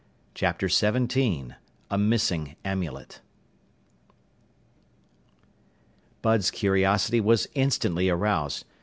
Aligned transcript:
CHAPTER 0.33 0.67
XVII 0.67 1.53
A 1.91 1.97
MISSING 1.99 2.55
AMULET 2.65 3.21
Bud's 6.23 6.49
curiosity 6.49 7.21
was 7.21 7.47
instantly 7.53 8.09
aroused. 8.09 8.65